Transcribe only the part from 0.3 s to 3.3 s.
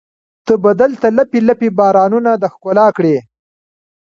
ته به دلته لپې، لپې بارانونه د ښکلا کړي